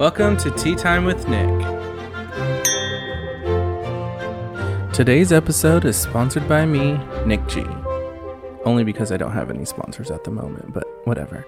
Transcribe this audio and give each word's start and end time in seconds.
Welcome 0.00 0.38
to 0.38 0.50
Tea 0.52 0.76
Time 0.76 1.04
with 1.04 1.28
Nick. 1.28 1.46
Today's 4.94 5.30
episode 5.30 5.84
is 5.84 5.94
sponsored 5.94 6.48
by 6.48 6.64
me, 6.64 6.98
Nick 7.26 7.46
G. 7.48 7.66
Only 8.64 8.82
because 8.82 9.12
I 9.12 9.18
don't 9.18 9.32
have 9.32 9.50
any 9.50 9.66
sponsors 9.66 10.10
at 10.10 10.24
the 10.24 10.30
moment, 10.30 10.72
but 10.72 10.84
whatever. 11.06 11.46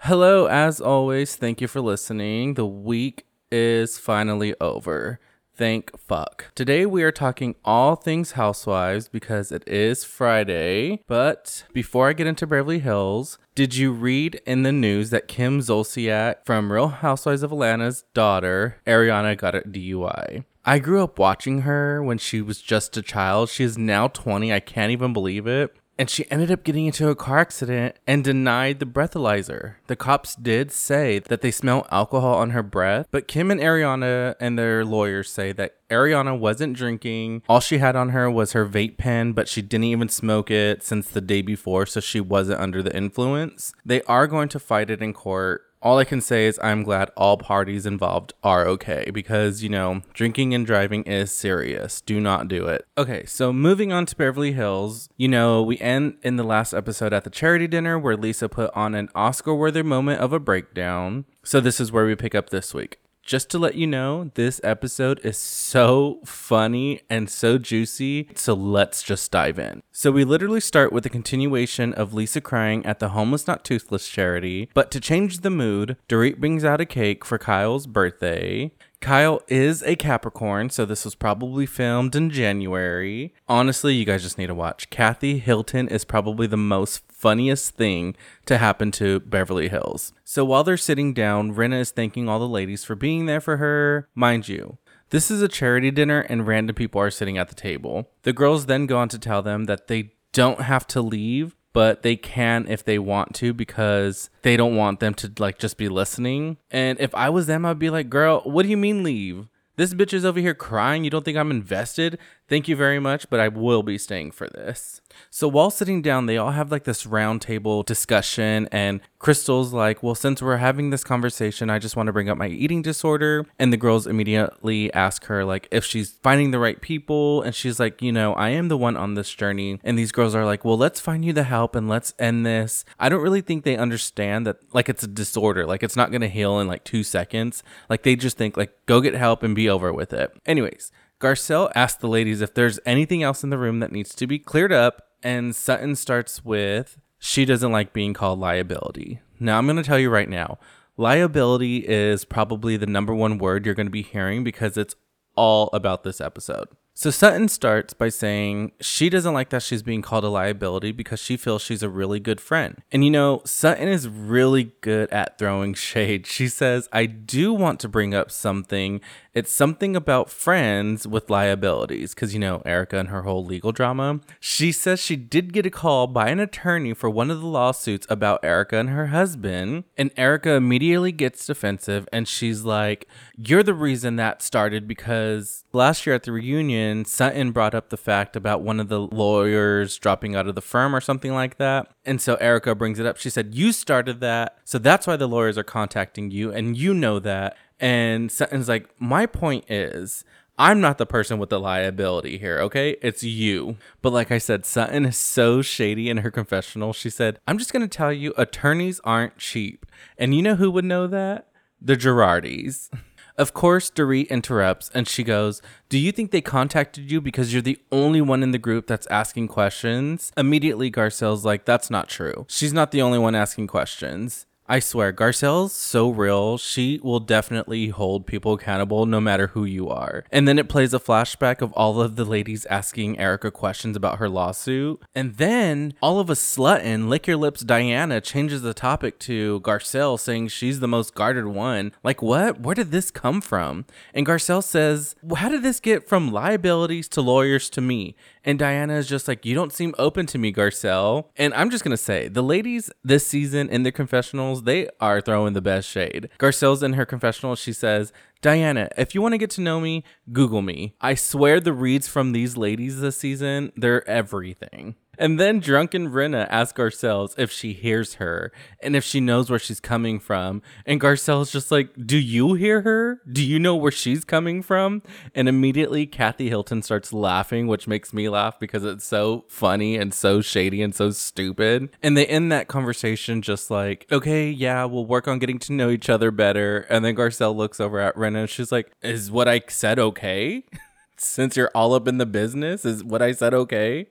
Hello, 0.00 0.44
as 0.44 0.78
always, 0.78 1.36
thank 1.36 1.62
you 1.62 1.68
for 1.68 1.80
listening. 1.80 2.52
The 2.52 2.66
week 2.66 3.24
is 3.50 3.96
finally 3.96 4.54
over. 4.60 5.20
Thank 5.60 5.92
fuck. 6.00 6.46
Today 6.54 6.86
we 6.86 7.02
are 7.02 7.12
talking 7.12 7.54
all 7.66 7.94
things 7.94 8.30
housewives 8.32 9.08
because 9.08 9.52
it 9.52 9.62
is 9.68 10.04
Friday. 10.04 11.02
But 11.06 11.64
before 11.74 12.08
I 12.08 12.14
get 12.14 12.26
into 12.26 12.46
Beverly 12.46 12.78
Hills, 12.78 13.36
did 13.54 13.76
you 13.76 13.92
read 13.92 14.40
in 14.46 14.62
the 14.62 14.72
news 14.72 15.10
that 15.10 15.28
Kim 15.28 15.60
Zolciak 15.60 16.46
from 16.46 16.72
Real 16.72 16.88
Housewives 16.88 17.42
of 17.42 17.52
Atlanta's 17.52 18.04
daughter, 18.14 18.76
Ariana, 18.86 19.36
got 19.36 19.54
a 19.54 19.60
DUI? 19.60 20.46
I 20.64 20.78
grew 20.78 21.04
up 21.04 21.18
watching 21.18 21.62
her 21.62 22.02
when 22.02 22.16
she 22.16 22.40
was 22.40 22.62
just 22.62 22.96
a 22.96 23.02
child. 23.02 23.50
She 23.50 23.64
is 23.64 23.76
now 23.76 24.08
20. 24.08 24.54
I 24.54 24.60
can't 24.60 24.92
even 24.92 25.12
believe 25.12 25.46
it 25.46 25.76
and 26.00 26.08
she 26.08 26.28
ended 26.30 26.50
up 26.50 26.64
getting 26.64 26.86
into 26.86 27.10
a 27.10 27.14
car 27.14 27.40
accident 27.40 27.94
and 28.06 28.24
denied 28.24 28.78
the 28.78 28.86
breathalyzer. 28.86 29.74
The 29.86 29.96
cops 29.96 30.34
did 30.34 30.72
say 30.72 31.18
that 31.18 31.42
they 31.42 31.50
smell 31.50 31.86
alcohol 31.92 32.36
on 32.36 32.50
her 32.50 32.62
breath, 32.62 33.06
but 33.10 33.28
Kim 33.28 33.50
and 33.50 33.60
Ariana 33.60 34.34
and 34.40 34.58
their 34.58 34.82
lawyers 34.82 35.30
say 35.30 35.52
that 35.52 35.76
Ariana 35.90 36.38
wasn't 36.38 36.74
drinking. 36.74 37.42
All 37.50 37.60
she 37.60 37.78
had 37.78 37.96
on 37.96 38.08
her 38.10 38.30
was 38.30 38.52
her 38.52 38.64
vape 38.64 38.96
pen, 38.96 39.34
but 39.34 39.46
she 39.46 39.60
didn't 39.60 39.84
even 39.84 40.08
smoke 40.08 40.50
it 40.50 40.82
since 40.82 41.06
the 41.06 41.20
day 41.20 41.42
before, 41.42 41.84
so 41.84 42.00
she 42.00 42.18
wasn't 42.18 42.60
under 42.60 42.82
the 42.82 42.96
influence. 42.96 43.74
They 43.84 44.00
are 44.04 44.26
going 44.26 44.48
to 44.50 44.58
fight 44.58 44.88
it 44.88 45.02
in 45.02 45.12
court 45.12 45.64
all 45.82 45.98
I 45.98 46.04
can 46.04 46.20
say 46.20 46.46
is 46.46 46.60
I'm 46.62 46.82
glad 46.82 47.10
all 47.16 47.36
parties 47.36 47.86
involved 47.86 48.34
are 48.42 48.66
okay 48.66 49.10
because, 49.12 49.62
you 49.62 49.68
know, 49.68 50.02
drinking 50.12 50.54
and 50.54 50.66
driving 50.66 51.04
is 51.04 51.32
serious. 51.32 52.00
Do 52.00 52.20
not 52.20 52.48
do 52.48 52.66
it. 52.66 52.86
Okay, 52.98 53.24
so 53.26 53.52
moving 53.52 53.92
on 53.92 54.06
to 54.06 54.16
Beverly 54.16 54.52
Hills, 54.52 55.08
you 55.16 55.28
know, 55.28 55.62
we 55.62 55.78
end 55.78 56.16
in 56.22 56.36
the 56.36 56.44
last 56.44 56.74
episode 56.74 57.12
at 57.12 57.24
the 57.24 57.30
charity 57.30 57.66
dinner 57.66 57.98
where 57.98 58.16
Lisa 58.16 58.48
put 58.48 58.70
on 58.74 58.94
an 58.94 59.08
Oscar 59.14 59.54
worthy 59.54 59.82
moment 59.82 60.20
of 60.20 60.32
a 60.32 60.40
breakdown. 60.40 61.24
So 61.42 61.60
this 61.60 61.80
is 61.80 61.90
where 61.90 62.06
we 62.06 62.14
pick 62.14 62.34
up 62.34 62.50
this 62.50 62.74
week 62.74 62.99
just 63.22 63.50
to 63.50 63.58
let 63.58 63.74
you 63.74 63.86
know, 63.86 64.30
this 64.34 64.60
episode 64.64 65.20
is 65.24 65.38
so 65.38 66.20
funny 66.24 67.02
and 67.08 67.30
so 67.30 67.58
juicy. 67.58 68.28
So 68.34 68.54
let's 68.54 69.02
just 69.02 69.30
dive 69.30 69.58
in. 69.58 69.82
So 69.92 70.10
we 70.10 70.24
literally 70.24 70.60
start 70.60 70.92
with 70.92 71.06
a 71.06 71.10
continuation 71.10 71.92
of 71.94 72.14
Lisa 72.14 72.40
crying 72.40 72.84
at 72.84 72.98
the 72.98 73.10
Homeless 73.10 73.46
Not 73.46 73.64
Toothless 73.64 74.08
charity. 74.08 74.70
But 74.74 74.90
to 74.92 75.00
change 75.00 75.40
the 75.40 75.50
mood, 75.50 75.96
Dorit 76.08 76.38
brings 76.38 76.64
out 76.64 76.80
a 76.80 76.86
cake 76.86 77.24
for 77.24 77.38
Kyle's 77.38 77.86
birthday. 77.86 78.72
Kyle 79.00 79.40
is 79.48 79.82
a 79.84 79.96
Capricorn, 79.96 80.68
so 80.68 80.84
this 80.84 81.06
was 81.06 81.14
probably 81.14 81.64
filmed 81.64 82.14
in 82.14 82.28
January. 82.28 83.32
Honestly, 83.48 83.94
you 83.94 84.04
guys 84.04 84.22
just 84.22 84.36
need 84.36 84.48
to 84.48 84.54
watch. 84.54 84.90
Kathy 84.90 85.38
Hilton 85.38 85.88
is 85.88 86.04
probably 86.04 86.46
the 86.46 86.58
most 86.58 87.02
funniest 87.10 87.74
thing 87.74 88.14
to 88.44 88.58
happen 88.58 88.90
to 88.92 89.20
Beverly 89.20 89.68
Hills. 89.68 90.12
So 90.22 90.44
while 90.44 90.64
they're 90.64 90.76
sitting 90.76 91.14
down, 91.14 91.54
Rinna 91.54 91.80
is 91.80 91.90
thanking 91.90 92.28
all 92.28 92.38
the 92.38 92.48
ladies 92.48 92.84
for 92.84 92.94
being 92.94 93.24
there 93.24 93.40
for 93.40 93.56
her. 93.56 94.08
Mind 94.14 94.48
you, 94.48 94.76
this 95.08 95.30
is 95.30 95.40
a 95.40 95.48
charity 95.48 95.90
dinner 95.90 96.20
and 96.20 96.46
random 96.46 96.76
people 96.76 97.00
are 97.00 97.10
sitting 97.10 97.38
at 97.38 97.48
the 97.48 97.54
table. 97.54 98.10
The 98.22 98.34
girls 98.34 98.66
then 98.66 98.86
go 98.86 98.98
on 98.98 99.08
to 99.08 99.18
tell 99.18 99.42
them 99.42 99.64
that 99.64 99.88
they 99.88 100.12
don't 100.32 100.60
have 100.60 100.86
to 100.88 101.00
leave, 101.00 101.56
but 101.72 102.02
they 102.02 102.16
can 102.16 102.66
if 102.68 102.84
they 102.84 102.98
want 102.98 103.34
to 103.36 103.52
because 103.52 104.30
they 104.42 104.56
don't 104.56 104.76
want 104.76 105.00
them 105.00 105.14
to 105.14 105.32
like 105.38 105.58
just 105.58 105.76
be 105.76 105.88
listening. 105.88 106.56
And 106.70 107.00
if 107.00 107.14
I 107.14 107.30
was 107.30 107.46
them, 107.46 107.64
I'd 107.64 107.78
be 107.78 107.90
like, 107.90 108.10
girl, 108.10 108.40
what 108.44 108.64
do 108.64 108.68
you 108.68 108.76
mean 108.76 109.02
leave? 109.02 109.48
This 109.76 109.94
bitch 109.94 110.12
is 110.12 110.24
over 110.24 110.40
here 110.40 110.54
crying. 110.54 111.04
You 111.04 111.10
don't 111.10 111.24
think 111.24 111.38
I'm 111.38 111.50
invested? 111.50 112.18
Thank 112.50 112.66
you 112.66 112.74
very 112.74 112.98
much, 112.98 113.30
but 113.30 113.38
I 113.38 113.46
will 113.46 113.84
be 113.84 113.96
staying 113.96 114.32
for 114.32 114.48
this. 114.48 115.00
So 115.30 115.46
while 115.46 115.70
sitting 115.70 116.02
down, 116.02 116.26
they 116.26 116.36
all 116.36 116.50
have 116.50 116.72
like 116.72 116.82
this 116.82 117.04
roundtable 117.04 117.86
discussion, 117.86 118.68
and 118.72 119.00
Crystal's 119.20 119.72
like, 119.72 120.02
Well, 120.02 120.16
since 120.16 120.42
we're 120.42 120.56
having 120.56 120.90
this 120.90 121.04
conversation, 121.04 121.70
I 121.70 121.78
just 121.78 121.94
want 121.94 122.08
to 122.08 122.12
bring 122.12 122.28
up 122.28 122.36
my 122.36 122.48
eating 122.48 122.82
disorder. 122.82 123.46
And 123.60 123.72
the 123.72 123.76
girls 123.76 124.08
immediately 124.08 124.92
ask 124.92 125.26
her, 125.26 125.44
like, 125.44 125.68
if 125.70 125.84
she's 125.84 126.10
finding 126.24 126.50
the 126.50 126.58
right 126.58 126.80
people. 126.80 127.40
And 127.42 127.54
she's 127.54 127.78
like, 127.78 128.02
You 128.02 128.10
know, 128.10 128.32
I 128.34 128.48
am 128.48 128.66
the 128.66 128.76
one 128.76 128.96
on 128.96 129.14
this 129.14 129.32
journey. 129.32 129.78
And 129.84 129.96
these 129.96 130.10
girls 130.10 130.34
are 130.34 130.44
like, 130.44 130.64
Well, 130.64 130.76
let's 130.76 130.98
find 130.98 131.24
you 131.24 131.32
the 131.32 131.44
help 131.44 131.76
and 131.76 131.88
let's 131.88 132.14
end 132.18 132.44
this. 132.44 132.84
I 132.98 133.08
don't 133.08 133.22
really 133.22 133.42
think 133.42 133.62
they 133.62 133.76
understand 133.76 134.44
that, 134.48 134.56
like, 134.74 134.88
it's 134.88 135.04
a 135.04 135.08
disorder. 135.08 135.66
Like, 135.66 135.84
it's 135.84 135.96
not 135.96 136.10
going 136.10 136.22
to 136.22 136.28
heal 136.28 136.58
in 136.58 136.66
like 136.66 136.82
two 136.82 137.04
seconds. 137.04 137.62
Like, 137.88 138.02
they 138.02 138.16
just 138.16 138.36
think, 138.36 138.56
like, 138.56 138.74
go 138.86 139.00
get 139.00 139.14
help 139.14 139.44
and 139.44 139.54
be 139.54 139.68
over 139.68 139.92
with 139.92 140.12
it. 140.12 140.32
Anyways, 140.46 140.90
Garcelle 141.20 141.70
asks 141.74 142.00
the 142.00 142.08
ladies 142.08 142.40
if 142.40 142.54
there's 142.54 142.80
anything 142.86 143.22
else 143.22 143.44
in 143.44 143.50
the 143.50 143.58
room 143.58 143.80
that 143.80 143.92
needs 143.92 144.14
to 144.14 144.26
be 144.26 144.38
cleared 144.38 144.72
up, 144.72 145.08
and 145.22 145.54
Sutton 145.54 145.94
starts 145.94 146.44
with 146.44 146.98
she 147.18 147.44
doesn't 147.44 147.70
like 147.70 147.92
being 147.92 148.14
called 148.14 148.40
liability. 148.40 149.20
Now, 149.38 149.58
I'm 149.58 149.66
going 149.66 149.76
to 149.76 149.82
tell 149.82 149.98
you 149.98 150.08
right 150.10 150.28
now 150.28 150.58
liability 150.96 151.78
is 151.78 152.24
probably 152.24 152.76
the 152.76 152.86
number 152.86 153.14
one 153.14 153.38
word 153.38 153.64
you're 153.64 153.74
going 153.74 153.86
to 153.86 153.90
be 153.90 154.02
hearing 154.02 154.44
because 154.44 154.76
it's 154.76 154.94
all 155.36 155.70
about 155.72 156.04
this 156.04 156.20
episode. 156.20 156.68
So 157.00 157.08
Sutton 157.08 157.48
starts 157.48 157.94
by 157.94 158.10
saying 158.10 158.72
she 158.78 159.08
doesn't 159.08 159.32
like 159.32 159.48
that 159.48 159.62
she's 159.62 159.82
being 159.82 160.02
called 160.02 160.22
a 160.22 160.28
liability 160.28 160.92
because 160.92 161.18
she 161.18 161.38
feels 161.38 161.62
she's 161.62 161.82
a 161.82 161.88
really 161.88 162.20
good 162.20 162.42
friend. 162.42 162.82
And 162.92 163.02
you 163.02 163.10
know, 163.10 163.40
Sutton 163.46 163.88
is 163.88 164.06
really 164.06 164.72
good 164.82 165.08
at 165.08 165.38
throwing 165.38 165.72
shade. 165.88 166.26
She 166.26 166.46
says, 166.46 166.90
I 166.92 167.06
do 167.06 167.54
want 167.54 167.80
to 167.80 167.88
bring 167.88 168.12
up 168.12 168.30
something 168.30 169.00
it's 169.32 169.52
something 169.52 169.94
about 169.94 170.28
friends 170.28 171.06
with 171.06 171.30
liabilities 171.30 172.14
because, 172.14 172.34
you 172.34 172.40
know, 172.40 172.62
Erika 172.66 172.98
and 172.98 173.10
her 173.10 173.22
whole 173.22 173.44
legal 173.44 173.70
drama. 173.70 174.18
She 174.40 174.72
says 174.72 175.00
she 175.00 175.14
did 175.14 175.52
get 175.52 175.64
a 175.64 175.70
call 175.70 176.08
by 176.08 176.30
an 176.30 176.40
attorney 176.40 176.94
for 176.94 177.08
one 177.08 177.30
of 177.30 177.40
the 177.40 177.46
lawsuits 177.46 178.08
about 178.10 178.44
Erika 178.44 178.78
and 178.78 178.90
her 178.90 179.08
husband. 179.08 179.84
And 179.96 180.10
Erika 180.16 180.54
immediately 180.54 181.12
gets 181.12 181.46
defensive 181.46 182.08
and 182.12 182.26
she's 182.26 182.64
like, 182.64 183.06
You're 183.36 183.62
the 183.62 183.74
reason 183.74 184.16
that 184.16 184.42
started 184.42 184.88
because 184.88 185.64
last 185.72 186.06
year 186.06 186.16
at 186.16 186.24
the 186.24 186.32
reunion, 186.32 186.89
Sutton 187.04 187.52
brought 187.52 187.74
up 187.74 187.90
the 187.90 187.96
fact 187.96 188.36
about 188.36 188.62
one 188.62 188.80
of 188.80 188.88
the 188.88 189.00
lawyers 189.00 189.98
dropping 189.98 190.36
out 190.36 190.46
of 190.46 190.54
the 190.54 190.60
firm 190.60 190.94
or 190.94 191.00
something 191.00 191.32
like 191.32 191.58
that. 191.58 191.90
And 192.04 192.20
so 192.20 192.34
Erika 192.36 192.74
brings 192.74 192.98
it 192.98 193.06
up. 193.06 193.16
She 193.16 193.30
said, 193.30 193.54
You 193.54 193.72
started 193.72 194.20
that. 194.20 194.58
So 194.64 194.78
that's 194.78 195.06
why 195.06 195.16
the 195.16 195.28
lawyers 195.28 195.56
are 195.58 195.64
contacting 195.64 196.30
you. 196.30 196.52
And 196.52 196.76
you 196.76 196.94
know 196.94 197.18
that. 197.20 197.56
And 197.80 198.30
Sutton's 198.30 198.68
like, 198.68 198.88
my 199.00 199.24
point 199.24 199.64
is, 199.70 200.22
I'm 200.58 200.82
not 200.82 200.98
the 200.98 201.06
person 201.06 201.38
with 201.38 201.48
the 201.48 201.58
liability 201.58 202.36
here, 202.36 202.58
okay? 202.58 202.96
It's 203.00 203.22
you. 203.22 203.78
But 204.02 204.12
like 204.12 204.30
I 204.30 204.36
said, 204.36 204.66
Sutton 204.66 205.06
is 205.06 205.16
so 205.16 205.62
shady 205.62 206.10
in 206.10 206.18
her 206.18 206.30
confessional. 206.30 206.92
She 206.92 207.08
said, 207.08 207.38
I'm 207.48 207.56
just 207.56 207.72
going 207.72 207.80
to 207.80 207.88
tell 207.88 208.12
you, 208.12 208.34
attorneys 208.36 209.00
aren't 209.02 209.38
cheap. 209.38 209.86
And 210.18 210.34
you 210.34 210.42
know 210.42 210.56
who 210.56 210.70
would 210.70 210.84
know 210.84 211.06
that? 211.06 211.48
The 211.80 211.96
Girardis. 211.96 212.90
Of 213.40 213.54
course, 213.54 213.90
Dorit 213.90 214.28
interrupts 214.28 214.90
and 214.92 215.08
she 215.08 215.24
goes, 215.24 215.62
Do 215.88 215.96
you 215.96 216.12
think 216.12 216.30
they 216.30 216.42
contacted 216.42 217.10
you 217.10 217.22
because 217.22 217.54
you're 217.54 217.62
the 217.62 217.78
only 217.90 218.20
one 218.20 218.42
in 218.42 218.50
the 218.50 218.58
group 218.58 218.86
that's 218.86 219.06
asking 219.06 219.48
questions? 219.48 220.30
Immediately, 220.36 220.90
Garcelle's 220.90 221.42
like, 221.42 221.64
That's 221.64 221.88
not 221.88 222.10
true. 222.10 222.44
She's 222.50 222.74
not 222.74 222.90
the 222.90 223.00
only 223.00 223.18
one 223.18 223.34
asking 223.34 223.68
questions. 223.68 224.44
I 224.70 224.78
swear, 224.78 225.12
Garcelle's 225.12 225.72
so 225.72 226.10
real. 226.10 226.56
She 226.56 227.00
will 227.02 227.18
definitely 227.18 227.88
hold 227.88 228.24
people 228.24 228.52
accountable 228.52 229.04
no 229.04 229.20
matter 229.20 229.48
who 229.48 229.64
you 229.64 229.88
are. 229.88 230.22
And 230.30 230.46
then 230.46 230.60
it 230.60 230.68
plays 230.68 230.94
a 230.94 231.00
flashback 231.00 231.60
of 231.60 231.72
all 231.72 232.00
of 232.00 232.14
the 232.14 232.24
ladies 232.24 232.66
asking 232.66 233.18
Erika 233.18 233.50
questions 233.50 233.96
about 233.96 234.20
her 234.20 234.28
lawsuit. 234.28 235.02
And 235.12 235.34
then 235.38 235.94
all 236.00 236.20
of 236.20 236.30
a 236.30 236.36
sudden, 236.36 237.10
Lick 237.10 237.26
Your 237.26 237.36
Lips 237.36 237.62
Diana 237.62 238.20
changes 238.20 238.62
the 238.62 238.72
topic 238.72 239.18
to 239.18 239.60
Garcelle 239.62 240.20
saying 240.20 240.48
she's 240.48 240.78
the 240.78 240.86
most 240.86 241.16
guarded 241.16 241.46
one. 241.46 241.90
Like, 242.04 242.22
what? 242.22 242.60
Where 242.60 242.76
did 242.76 242.92
this 242.92 243.10
come 243.10 243.40
from? 243.40 243.86
And 244.14 244.24
Garcelle 244.24 244.62
says, 244.62 245.16
How 245.34 245.48
did 245.48 245.64
this 245.64 245.80
get 245.80 246.08
from 246.08 246.30
liabilities 246.30 247.08
to 247.08 247.20
lawyers 247.22 247.70
to 247.70 247.80
me? 247.80 248.14
And 248.44 248.58
Diana 248.58 248.94
is 248.94 249.08
just 249.08 249.26
like, 249.26 249.44
You 249.44 249.56
don't 249.56 249.72
seem 249.72 249.96
open 249.98 250.26
to 250.26 250.38
me, 250.38 250.52
Garcelle. 250.52 251.24
And 251.34 251.52
I'm 251.54 251.70
just 251.70 251.82
going 251.82 251.90
to 251.90 251.96
say, 251.96 252.28
the 252.28 252.42
ladies 252.42 252.88
this 253.02 253.26
season 253.26 253.68
in 253.68 253.82
their 253.82 253.90
confessionals, 253.90 254.59
they 254.62 254.88
are 255.00 255.20
throwing 255.20 255.52
the 255.52 255.60
best 255.60 255.88
shade. 255.88 256.28
Garcelle's 256.38 256.82
in 256.82 256.94
her 256.94 257.06
confessional, 257.06 257.56
she 257.56 257.72
says, 257.72 258.12
Diana, 258.42 258.88
if 258.96 259.14
you 259.14 259.20
want 259.20 259.34
to 259.34 259.38
get 259.38 259.50
to 259.50 259.60
know 259.60 259.80
me, 259.80 260.02
Google 260.32 260.62
me. 260.62 260.94
I 261.00 261.14
swear 261.14 261.60
the 261.60 261.72
reads 261.72 262.08
from 262.08 262.32
these 262.32 262.56
ladies 262.56 263.00
this 263.00 263.18
season, 263.18 263.72
they're 263.76 264.08
everything. 264.08 264.94
And 265.20 265.38
then 265.38 265.60
drunken 265.60 266.08
Rinna 266.08 266.46
asks 266.48 266.72
Garcelle's 266.72 267.34
if 267.36 267.52
she 267.52 267.74
hears 267.74 268.14
her 268.14 268.52
and 268.82 268.96
if 268.96 269.04
she 269.04 269.20
knows 269.20 269.50
where 269.50 269.58
she's 269.58 269.78
coming 269.78 270.18
from. 270.18 270.62
And 270.86 270.98
Garcelle's 270.98 271.52
just 271.52 271.70
like, 271.70 271.90
Do 272.06 272.18
you 272.18 272.54
hear 272.54 272.80
her? 272.80 273.20
Do 273.30 273.44
you 273.44 273.58
know 273.58 273.76
where 273.76 273.92
she's 273.92 274.24
coming 274.24 274.62
from? 274.62 275.02
And 275.34 275.46
immediately 275.46 276.06
Kathy 276.06 276.48
Hilton 276.48 276.80
starts 276.80 277.12
laughing, 277.12 277.66
which 277.66 277.86
makes 277.86 278.14
me 278.14 278.30
laugh 278.30 278.58
because 278.58 278.82
it's 278.82 279.06
so 279.06 279.44
funny 279.46 279.96
and 279.96 280.14
so 280.14 280.40
shady 280.40 280.80
and 280.80 280.94
so 280.94 281.10
stupid. 281.10 281.90
And 282.02 282.16
they 282.16 282.24
end 282.26 282.50
that 282.50 282.68
conversation 282.68 283.42
just 283.42 283.70
like, 283.70 284.06
Okay, 284.10 284.48
yeah, 284.48 284.86
we'll 284.86 285.04
work 285.04 285.28
on 285.28 285.38
getting 285.38 285.58
to 285.60 285.74
know 285.74 285.90
each 285.90 286.08
other 286.08 286.30
better. 286.30 286.86
And 286.88 287.04
then 287.04 287.14
Garcelle 287.14 287.54
looks 287.54 287.78
over 287.78 288.00
at 288.00 288.16
Rinna 288.16 288.40
and 288.40 288.50
she's 288.50 288.72
like, 288.72 288.90
Is 289.02 289.30
what 289.30 289.48
I 289.48 289.60
said 289.68 289.98
okay? 289.98 290.64
Since 291.18 291.58
you're 291.58 291.70
all 291.74 291.92
up 291.92 292.08
in 292.08 292.16
the 292.16 292.24
business, 292.24 292.86
is 292.86 293.04
what 293.04 293.20
I 293.20 293.32
said 293.32 293.52
okay? 293.52 294.06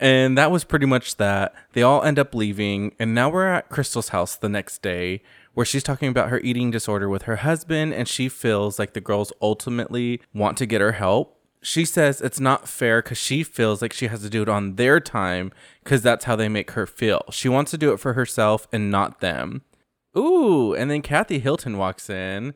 And 0.00 0.36
that 0.38 0.50
was 0.50 0.64
pretty 0.64 0.86
much 0.86 1.16
that. 1.18 1.54
They 1.74 1.82
all 1.82 2.02
end 2.02 2.18
up 2.18 2.34
leaving, 2.34 2.94
and 2.98 3.14
now 3.14 3.28
we're 3.28 3.46
at 3.46 3.68
Crystal's 3.68 4.08
house 4.08 4.34
the 4.34 4.48
next 4.48 4.80
day, 4.80 5.22
where 5.52 5.66
she's 5.66 5.82
talking 5.82 6.08
about 6.08 6.30
her 6.30 6.40
eating 6.40 6.70
disorder 6.70 7.06
with 7.06 7.22
her 7.22 7.36
husband, 7.36 7.92
and 7.92 8.08
she 8.08 8.30
feels 8.30 8.78
like 8.78 8.94
the 8.94 9.02
girls 9.02 9.30
ultimately 9.42 10.22
want 10.32 10.56
to 10.56 10.64
get 10.64 10.80
her 10.80 10.92
help. 10.92 11.36
She 11.62 11.84
says 11.84 12.22
it's 12.22 12.40
not 12.40 12.66
fair 12.66 13.02
because 13.02 13.18
she 13.18 13.42
feels 13.42 13.82
like 13.82 13.92
she 13.92 14.06
has 14.06 14.22
to 14.22 14.30
do 14.30 14.40
it 14.40 14.48
on 14.48 14.76
their 14.76 14.98
time 14.98 15.52
because 15.84 16.00
that's 16.00 16.24
how 16.24 16.34
they 16.34 16.48
make 16.48 16.70
her 16.70 16.86
feel. 16.86 17.22
She 17.30 17.50
wants 17.50 17.70
to 17.72 17.78
do 17.78 17.92
it 17.92 18.00
for 18.00 18.14
herself 18.14 18.66
and 18.72 18.90
not 18.90 19.20
them. 19.20 19.60
Ooh, 20.16 20.72
and 20.72 20.90
then 20.90 21.02
Kathy 21.02 21.38
Hilton 21.38 21.76
walks 21.76 22.08
in. 22.08 22.54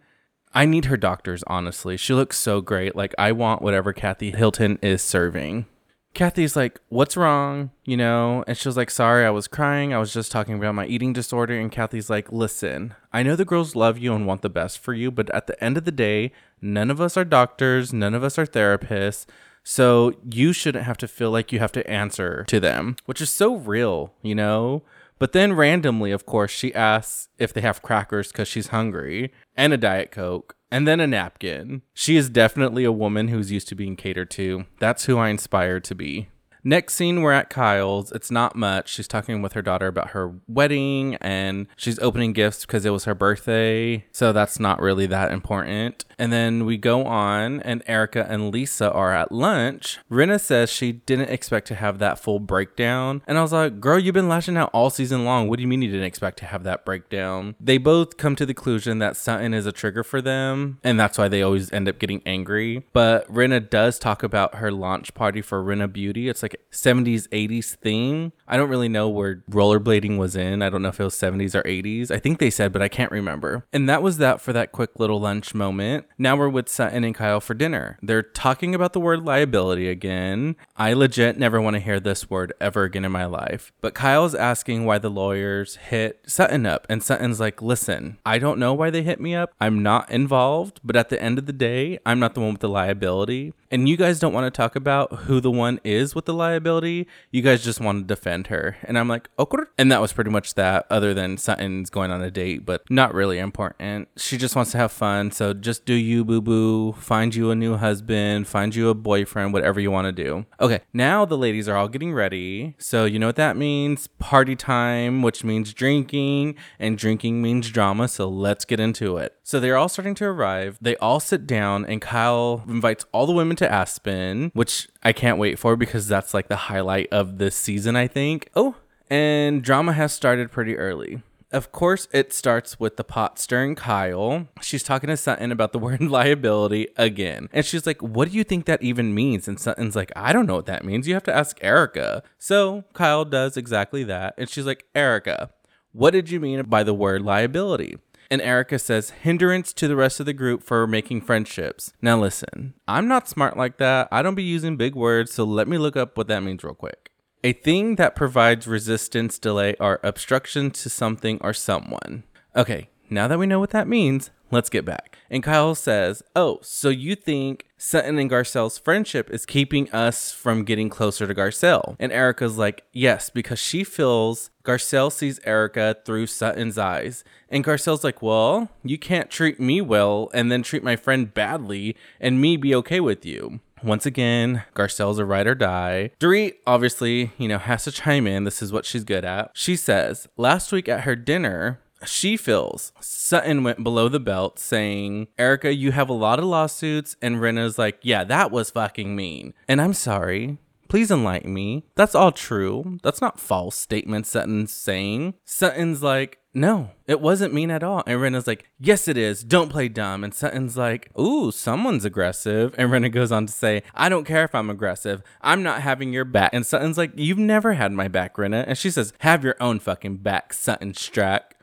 I 0.54 0.64
need 0.64 0.86
her 0.86 0.96
doctors, 0.96 1.44
honestly. 1.46 1.98
She 1.98 2.14
looks 2.14 2.38
so 2.38 2.62
great. 2.62 2.96
Like, 2.96 3.14
I 3.18 3.32
want 3.32 3.60
whatever 3.60 3.92
Kathy 3.92 4.30
Hilton 4.30 4.78
is 4.80 5.02
serving. 5.02 5.66
Kathy's 6.14 6.56
like, 6.56 6.80
What's 6.88 7.16
wrong? 7.16 7.70
You 7.84 7.96
know? 7.96 8.44
And 8.46 8.56
she 8.56 8.68
was 8.68 8.76
like, 8.76 8.90
Sorry, 8.90 9.26
I 9.26 9.30
was 9.30 9.48
crying. 9.48 9.92
I 9.92 9.98
was 9.98 10.12
just 10.12 10.32
talking 10.32 10.54
about 10.54 10.74
my 10.74 10.86
eating 10.86 11.12
disorder. 11.12 11.58
And 11.58 11.70
Kathy's 11.70 12.08
like, 12.08 12.32
Listen, 12.32 12.94
I 13.12 13.22
know 13.22 13.36
the 13.36 13.44
girls 13.44 13.76
love 13.76 13.98
you 13.98 14.14
and 14.14 14.26
want 14.26 14.42
the 14.42 14.48
best 14.48 14.78
for 14.78 14.94
you, 14.94 15.10
but 15.10 15.28
at 15.30 15.46
the 15.46 15.62
end 15.62 15.76
of 15.76 15.84
the 15.84 15.92
day, 15.92 16.32
none 16.62 16.90
of 16.90 17.00
us 17.00 17.16
are 17.16 17.24
doctors, 17.24 17.92
none 17.92 18.14
of 18.14 18.24
us 18.24 18.38
are 18.38 18.46
therapists. 18.46 19.26
So 19.64 20.14
you 20.30 20.52
shouldn't 20.52 20.84
have 20.84 20.98
to 20.98 21.08
feel 21.08 21.30
like 21.30 21.50
you 21.50 21.58
have 21.58 21.72
to 21.72 21.90
answer 21.90 22.44
to 22.48 22.60
them, 22.60 22.96
which 23.06 23.20
is 23.20 23.30
so 23.30 23.56
real, 23.56 24.14
you 24.22 24.34
know? 24.34 24.82
But 25.18 25.32
then 25.32 25.54
randomly, 25.54 26.10
of 26.10 26.26
course, 26.26 26.50
she 26.50 26.74
asks 26.74 27.28
if 27.38 27.52
they 27.52 27.62
have 27.62 27.82
crackers 27.82 28.30
because 28.30 28.48
she's 28.48 28.68
hungry 28.68 29.32
and 29.56 29.72
a 29.72 29.78
Diet 29.78 30.10
Coke 30.10 30.53
and 30.74 30.88
then 30.88 30.98
a 30.98 31.06
napkin. 31.06 31.82
She 31.94 32.16
is 32.16 32.28
definitely 32.28 32.82
a 32.82 32.90
woman 32.90 33.28
who's 33.28 33.52
used 33.52 33.68
to 33.68 33.76
being 33.76 33.94
catered 33.94 34.28
to. 34.32 34.64
That's 34.80 35.04
who 35.04 35.18
I 35.18 35.28
inspire 35.28 35.78
to 35.78 35.94
be. 35.94 36.30
Next 36.64 36.94
scene, 36.94 37.20
we're 37.20 37.32
at 37.32 37.50
Kyle's. 37.50 38.10
It's 38.12 38.30
not 38.30 38.56
much. 38.56 38.88
She's 38.88 39.06
talking 39.06 39.42
with 39.42 39.52
her 39.52 39.62
daughter 39.62 39.86
about 39.86 40.10
her 40.10 40.34
wedding 40.48 41.16
and 41.16 41.66
she's 41.76 41.98
opening 41.98 42.32
gifts 42.32 42.64
because 42.64 42.86
it 42.86 42.90
was 42.90 43.04
her 43.04 43.14
birthday. 43.14 44.06
So 44.12 44.32
that's 44.32 44.58
not 44.58 44.80
really 44.80 45.06
that 45.06 45.30
important. 45.30 46.04
And 46.18 46.32
then 46.32 46.64
we 46.64 46.76
go 46.76 47.04
on, 47.04 47.60
and 47.62 47.82
Erika 47.86 48.26
and 48.28 48.52
Lisa 48.52 48.90
are 48.92 49.12
at 49.12 49.32
lunch. 49.32 49.98
Rinna 50.10 50.40
says 50.40 50.70
she 50.70 50.92
didn't 50.92 51.30
expect 51.30 51.66
to 51.68 51.74
have 51.74 51.98
that 51.98 52.18
full 52.18 52.38
breakdown. 52.38 53.22
And 53.26 53.36
I 53.36 53.42
was 53.42 53.52
like, 53.52 53.80
girl, 53.80 53.98
you've 53.98 54.14
been 54.14 54.28
lashing 54.28 54.56
out 54.56 54.70
all 54.72 54.90
season 54.90 55.24
long. 55.24 55.48
What 55.48 55.56
do 55.56 55.62
you 55.62 55.68
mean 55.68 55.82
you 55.82 55.90
didn't 55.90 56.06
expect 56.06 56.38
to 56.38 56.46
have 56.46 56.62
that 56.64 56.84
breakdown? 56.84 57.56
They 57.60 57.78
both 57.78 58.16
come 58.16 58.36
to 58.36 58.46
the 58.46 58.54
conclusion 58.54 58.98
that 59.00 59.16
Sutton 59.16 59.52
is 59.52 59.66
a 59.66 59.72
trigger 59.72 60.02
for 60.02 60.22
them. 60.22 60.78
And 60.82 60.98
that's 60.98 61.18
why 61.18 61.28
they 61.28 61.42
always 61.42 61.72
end 61.72 61.88
up 61.88 61.98
getting 61.98 62.22
angry. 62.24 62.86
But 62.92 63.30
Rinna 63.30 63.68
does 63.68 63.98
talk 63.98 64.22
about 64.22 64.56
her 64.56 64.70
launch 64.70 65.14
party 65.14 65.42
for 65.42 65.62
Rinna 65.62 65.92
Beauty. 65.92 66.28
It's 66.28 66.42
like 66.54 66.70
70s 66.70 67.28
80s 67.28 67.76
theme. 67.76 68.32
I 68.46 68.56
don't 68.56 68.68
really 68.68 68.88
know 68.88 69.08
where 69.08 69.42
rollerblading 69.50 70.18
was 70.18 70.36
in. 70.36 70.62
I 70.62 70.70
don't 70.70 70.82
know 70.82 70.88
if 70.88 71.00
it 71.00 71.04
was 71.04 71.14
70s 71.14 71.54
or 71.54 71.62
80s 71.62 72.10
i 72.10 72.18
think 72.18 72.38
they 72.38 72.50
said 72.50 72.72
but 72.72 72.82
i 72.82 72.88
can't 72.88 73.10
remember. 73.10 73.66
And 73.72 73.88
that 73.88 74.02
was 74.02 74.18
that 74.18 74.40
for 74.40 74.52
that 74.52 74.72
quick 74.72 74.98
little 74.98 75.20
lunch 75.20 75.54
moment. 75.54 76.06
Now 76.18 76.36
we're 76.36 76.48
with 76.48 76.68
sutton 76.68 77.04
and 77.04 77.14
kyle 77.14 77.40
for 77.40 77.54
dinner. 77.54 77.98
They're 78.02 78.22
talking 78.22 78.74
about 78.74 78.92
the 78.92 79.00
word 79.00 79.24
liability 79.24 79.88
again. 79.88 80.56
I 80.76 80.92
legit 80.92 81.38
never 81.38 81.60
want 81.60 81.74
to 81.74 81.80
hear 81.80 82.00
this 82.00 82.30
word 82.30 82.52
ever 82.60 82.84
again 82.84 83.04
in 83.04 83.12
my 83.12 83.24
life. 83.24 83.72
But 83.80 83.94
kyle's 83.94 84.34
asking 84.34 84.84
why 84.84 84.98
the 84.98 85.10
lawyers 85.10 85.76
hit 85.76 86.20
sutton 86.26 86.66
up. 86.66 86.86
And 86.88 87.02
sutton's 87.02 87.40
like 87.40 87.62
listen 87.62 88.18
i 88.24 88.38
don't 88.38 88.58
know 88.58 88.74
why 88.74 88.90
they 88.90 89.02
hit 89.02 89.20
me 89.20 89.34
up. 89.34 89.52
I'm 89.60 89.82
not 89.82 90.10
involved 90.10 90.80
but 90.84 90.96
at 90.96 91.08
the 91.08 91.20
end 91.22 91.38
of 91.38 91.46
the 91.46 91.52
day 91.52 91.98
i'm 92.04 92.18
not 92.18 92.34
the 92.34 92.40
one 92.40 92.52
with 92.52 92.60
the 92.60 92.68
liability 92.68 93.54
and 93.74 93.88
you 93.88 93.96
guys 93.96 94.20
don't 94.20 94.32
want 94.32 94.46
to 94.46 94.56
talk 94.56 94.76
about 94.76 95.12
who 95.12 95.40
the 95.40 95.50
one 95.50 95.80
is 95.82 96.14
with 96.14 96.26
the 96.26 96.32
liability. 96.32 97.08
You 97.32 97.42
guys 97.42 97.64
just 97.64 97.80
want 97.80 98.02
to 98.02 98.14
defend 98.14 98.46
her. 98.46 98.76
And 98.84 98.96
I'm 98.96 99.08
like, 99.08 99.28
oh, 99.36 99.42
okay. 99.42 99.64
And 99.76 99.90
that 99.90 100.00
was 100.00 100.12
pretty 100.12 100.30
much 100.30 100.54
that, 100.54 100.86
other 100.90 101.12
than 101.12 101.38
Sutton's 101.38 101.90
going 101.90 102.12
on 102.12 102.22
a 102.22 102.30
date, 102.30 102.64
but 102.64 102.88
not 102.88 103.12
really 103.12 103.40
important. 103.40 104.06
She 104.16 104.38
just 104.38 104.54
wants 104.54 104.70
to 104.70 104.78
have 104.78 104.92
fun. 104.92 105.32
So 105.32 105.52
just 105.52 105.84
do 105.86 105.94
you, 105.94 106.24
boo 106.24 106.40
boo. 106.40 106.92
Find 106.92 107.34
you 107.34 107.50
a 107.50 107.56
new 107.56 107.76
husband, 107.76 108.46
find 108.46 108.72
you 108.72 108.90
a 108.90 108.94
boyfriend, 108.94 109.52
whatever 109.52 109.80
you 109.80 109.90
want 109.90 110.06
to 110.06 110.12
do. 110.12 110.46
Okay, 110.60 110.78
now 110.92 111.24
the 111.24 111.36
ladies 111.36 111.68
are 111.68 111.76
all 111.76 111.88
getting 111.88 112.14
ready. 112.14 112.76
So 112.78 113.06
you 113.06 113.18
know 113.18 113.26
what 113.26 113.36
that 113.36 113.56
means? 113.56 114.06
Party 114.06 114.54
time, 114.54 115.20
which 115.20 115.42
means 115.42 115.74
drinking, 115.74 116.54
and 116.78 116.96
drinking 116.96 117.42
means 117.42 117.70
drama. 117.70 118.06
So 118.06 118.28
let's 118.28 118.64
get 118.64 118.78
into 118.78 119.16
it. 119.16 119.36
So 119.42 119.58
they're 119.58 119.76
all 119.76 119.88
starting 119.88 120.14
to 120.16 120.26
arrive. 120.26 120.78
They 120.80 120.96
all 120.98 121.18
sit 121.18 121.46
down, 121.46 121.84
and 121.84 122.00
Kyle 122.00 122.62
invites 122.68 123.04
all 123.12 123.26
the 123.26 123.32
women 123.32 123.56
to 123.56 123.63
to 123.64 123.72
Aspen, 123.72 124.50
which 124.54 124.88
I 125.02 125.12
can't 125.12 125.38
wait 125.38 125.58
for 125.58 125.76
because 125.76 126.06
that's 126.06 126.34
like 126.34 126.48
the 126.48 126.56
highlight 126.56 127.08
of 127.10 127.38
this 127.38 127.56
season, 127.56 127.96
I 127.96 128.06
think. 128.06 128.48
Oh, 128.54 128.76
and 129.10 129.62
drama 129.62 129.92
has 129.92 130.12
started 130.12 130.50
pretty 130.50 130.76
early. 130.76 131.22
Of 131.52 131.70
course, 131.70 132.08
it 132.10 132.32
starts 132.32 132.80
with 132.80 132.96
the 132.96 133.04
pot 133.04 133.38
stirring 133.38 133.76
Kyle. 133.76 134.48
She's 134.60 134.82
talking 134.82 135.08
to 135.08 135.16
Sutton 135.16 135.52
about 135.52 135.72
the 135.72 135.78
word 135.86 136.00
liability 136.00 136.88
again. 136.96 137.48
And 137.52 137.64
she's 137.64 137.86
like, 137.86 138.02
What 138.02 138.30
do 138.30 138.36
you 138.36 138.44
think 138.44 138.66
that 138.66 138.82
even 138.82 139.14
means? 139.14 139.46
And 139.46 139.60
Sutton's 139.60 139.94
like, 139.94 140.10
I 140.16 140.32
don't 140.32 140.46
know 140.46 140.56
what 140.56 140.66
that 140.66 140.84
means. 140.84 141.06
You 141.06 141.14
have 141.14 141.22
to 141.24 141.34
ask 141.34 141.56
Erika. 141.60 142.24
So 142.38 142.84
Kyle 142.92 143.24
does 143.24 143.56
exactly 143.56 144.02
that. 144.04 144.34
And 144.36 144.48
she's 144.48 144.66
like, 144.66 144.84
Erika, 144.94 145.50
what 145.92 146.10
did 146.10 146.28
you 146.28 146.40
mean 146.40 146.62
by 146.64 146.82
the 146.82 146.92
word 146.92 147.22
liability? 147.22 147.98
And 148.30 148.40
Erika 148.40 148.78
says, 148.78 149.10
hindrance 149.10 149.72
to 149.74 149.88
the 149.88 149.96
rest 149.96 150.20
of 150.20 150.26
the 150.26 150.32
group 150.32 150.62
for 150.62 150.86
making 150.86 151.22
friendships. 151.22 151.92
Now, 152.00 152.18
listen, 152.18 152.74
I'm 152.88 153.08
not 153.08 153.28
smart 153.28 153.56
like 153.56 153.78
that. 153.78 154.08
I 154.10 154.22
don't 154.22 154.34
be 154.34 154.42
using 154.42 154.76
big 154.76 154.94
words, 154.94 155.32
so 155.32 155.44
let 155.44 155.68
me 155.68 155.78
look 155.78 155.96
up 155.96 156.16
what 156.16 156.28
that 156.28 156.42
means 156.42 156.64
real 156.64 156.74
quick. 156.74 157.10
A 157.42 157.52
thing 157.52 157.96
that 157.96 158.16
provides 158.16 158.66
resistance, 158.66 159.38
delay, 159.38 159.76
or 159.78 160.00
obstruction 160.02 160.70
to 160.70 160.88
something 160.88 161.38
or 161.42 161.52
someone. 161.52 162.24
Okay, 162.56 162.88
now 163.10 163.28
that 163.28 163.38
we 163.38 163.46
know 163.46 163.60
what 163.60 163.70
that 163.70 163.86
means, 163.86 164.30
let's 164.50 164.70
get 164.70 164.84
back. 164.84 165.13
And 165.30 165.42
Kyle 165.42 165.74
says, 165.74 166.22
Oh, 166.36 166.58
so 166.62 166.88
you 166.88 167.14
think 167.14 167.66
Sutton 167.76 168.18
and 168.18 168.30
Garcelle's 168.30 168.78
friendship 168.78 169.30
is 169.30 169.46
keeping 169.46 169.90
us 169.90 170.32
from 170.32 170.64
getting 170.64 170.88
closer 170.88 171.26
to 171.26 171.34
Garcelle? 171.34 171.96
And 171.98 172.12
Erika's 172.12 172.58
like, 172.58 172.84
Yes, 172.92 173.30
because 173.30 173.58
she 173.58 173.84
feels 173.84 174.50
Garcelle 174.64 175.12
sees 175.12 175.40
Erika 175.44 175.96
through 176.04 176.26
Sutton's 176.26 176.78
eyes. 176.78 177.24
And 177.48 177.64
Garcelle's 177.64 178.04
like, 178.04 178.22
Well, 178.22 178.70
you 178.82 178.98
can't 178.98 179.30
treat 179.30 179.58
me 179.60 179.80
well 179.80 180.30
and 180.34 180.50
then 180.50 180.62
treat 180.62 180.84
my 180.84 180.96
friend 180.96 181.32
badly 181.32 181.96
and 182.20 182.40
me 182.40 182.56
be 182.56 182.74
okay 182.74 183.00
with 183.00 183.24
you. 183.24 183.60
Once 183.84 184.06
again, 184.06 184.62
Garcelle's 184.74 185.18
a 185.18 185.26
ride 185.26 185.46
or 185.46 185.54
die. 185.54 186.10
Dorit 186.18 186.54
obviously, 186.66 187.32
you 187.36 187.46
know, 187.46 187.58
has 187.58 187.84
to 187.84 187.92
chime 187.92 188.26
in. 188.26 188.44
This 188.44 188.62
is 188.62 188.72
what 188.72 188.86
she's 188.86 189.04
good 189.04 189.26
at. 189.26 189.50
She 189.52 189.76
says, 189.76 190.26
Last 190.38 190.72
week 190.72 190.88
at 190.88 191.02
her 191.02 191.14
dinner, 191.14 191.80
she 192.04 192.36
feels 192.36 192.92
Sutton 193.00 193.64
went 193.64 193.82
below 193.82 194.08
the 194.08 194.20
belt 194.20 194.58
saying, 194.58 195.28
Erika, 195.38 195.74
you 195.74 195.92
have 195.92 196.08
a 196.08 196.14
lot 196.14 196.38
of 196.38 196.44
lawsuits. 196.44 197.16
And 197.22 197.36
Rinna's 197.36 197.78
like, 197.78 197.98
yeah, 198.02 198.24
that 198.24 198.50
was 198.50 198.70
fucking 198.70 199.14
mean. 199.14 199.54
And 199.68 199.80
I'm 199.80 199.94
sorry. 199.94 200.58
Please 200.88 201.10
enlighten 201.10 201.52
me. 201.52 201.84
That's 201.96 202.14
all 202.14 202.30
true. 202.30 202.98
That's 203.02 203.20
not 203.20 203.40
false 203.40 203.76
statements 203.76 204.30
Sutton's 204.30 204.72
saying. 204.72 205.34
Sutton's 205.44 206.02
like, 206.02 206.38
no, 206.56 206.90
it 207.06 207.20
wasn't 207.20 207.52
mean 207.52 207.70
at 207.72 207.82
all. 207.82 208.04
And 208.06 208.20
Rinna's 208.20 208.46
like, 208.46 208.70
yes, 208.78 209.08
it 209.08 209.16
is. 209.16 209.42
Don't 209.42 209.70
play 209.70 209.88
dumb. 209.88 210.22
And 210.22 210.32
Sutton's 210.32 210.76
like, 210.76 211.10
ooh, 211.18 211.50
someone's 211.50 212.04
aggressive. 212.04 212.74
And 212.78 212.90
Rinna 212.90 213.10
goes 213.10 213.32
on 213.32 213.46
to 213.46 213.52
say, 213.52 213.82
I 213.92 214.08
don't 214.08 214.24
care 214.24 214.44
if 214.44 214.54
I'm 214.54 214.70
aggressive. 214.70 215.22
I'm 215.40 215.64
not 215.64 215.82
having 215.82 216.12
your 216.12 216.24
back. 216.24 216.50
And 216.52 216.64
Sutton's 216.64 216.96
like, 216.96 217.10
you've 217.16 217.38
never 217.38 217.72
had 217.72 217.90
my 217.90 218.06
back, 218.06 218.36
Rinna. 218.36 218.64
And 218.68 218.78
she 218.78 218.90
says, 218.90 219.12
have 219.18 219.42
your 219.42 219.56
own 219.60 219.80
fucking 219.80 220.18
back, 220.18 220.52
Sutton 220.52 220.92
Stracke. 220.92 221.54